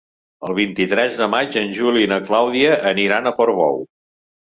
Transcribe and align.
El 0.45 0.53
vint-i-tres 0.59 1.19
de 1.19 1.27
maig 1.33 1.57
en 1.61 1.69
Juli 1.79 2.01
i 2.05 2.07
na 2.13 2.17
Clàudia 2.29 2.71
aniran 2.93 3.29
a 3.29 3.35
Portbou. 3.41 3.79